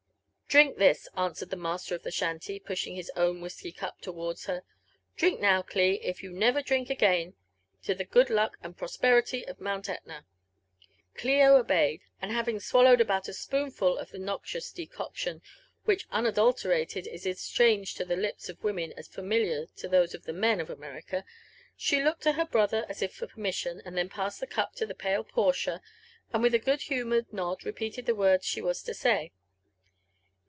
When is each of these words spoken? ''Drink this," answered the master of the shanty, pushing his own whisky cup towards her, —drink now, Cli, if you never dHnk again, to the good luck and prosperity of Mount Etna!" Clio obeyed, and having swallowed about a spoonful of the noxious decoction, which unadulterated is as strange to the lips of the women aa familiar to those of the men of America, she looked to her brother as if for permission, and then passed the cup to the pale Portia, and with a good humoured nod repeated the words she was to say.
''Drink 0.53 0.75
this," 0.79 1.07
answered 1.15 1.49
the 1.49 1.55
master 1.55 1.95
of 1.95 2.03
the 2.03 2.11
shanty, 2.11 2.59
pushing 2.59 2.93
his 2.93 3.09
own 3.15 3.39
whisky 3.39 3.71
cup 3.71 4.01
towards 4.01 4.47
her, 4.47 4.63
—drink 5.15 5.39
now, 5.39 5.61
Cli, 5.61 6.03
if 6.03 6.21
you 6.21 6.33
never 6.33 6.61
dHnk 6.61 6.89
again, 6.89 7.35
to 7.83 7.95
the 7.95 8.03
good 8.03 8.29
luck 8.29 8.57
and 8.61 8.75
prosperity 8.75 9.47
of 9.47 9.61
Mount 9.61 9.87
Etna!" 9.87 10.25
Clio 11.15 11.55
obeyed, 11.55 12.01
and 12.21 12.33
having 12.33 12.59
swallowed 12.59 12.99
about 12.99 13.29
a 13.29 13.33
spoonful 13.33 13.97
of 13.97 14.11
the 14.11 14.19
noxious 14.19 14.73
decoction, 14.73 15.41
which 15.85 16.05
unadulterated 16.11 17.07
is 17.07 17.25
as 17.25 17.39
strange 17.39 17.93
to 17.95 18.03
the 18.03 18.17
lips 18.17 18.49
of 18.49 18.59
the 18.59 18.65
women 18.65 18.93
aa 18.97 19.03
familiar 19.03 19.67
to 19.77 19.87
those 19.87 20.13
of 20.13 20.23
the 20.23 20.33
men 20.33 20.59
of 20.59 20.69
America, 20.69 21.23
she 21.77 22.03
looked 22.03 22.23
to 22.23 22.33
her 22.33 22.43
brother 22.45 22.85
as 22.89 23.01
if 23.01 23.13
for 23.13 23.25
permission, 23.27 23.81
and 23.85 23.97
then 23.97 24.09
passed 24.09 24.41
the 24.41 24.47
cup 24.47 24.73
to 24.75 24.85
the 24.85 24.93
pale 24.93 25.23
Portia, 25.23 25.81
and 26.33 26.43
with 26.43 26.53
a 26.53 26.59
good 26.59 26.81
humoured 26.81 27.31
nod 27.31 27.63
repeated 27.63 28.05
the 28.05 28.13
words 28.13 28.43
she 28.45 28.59
was 28.59 28.83
to 28.83 28.93
say. 28.93 29.31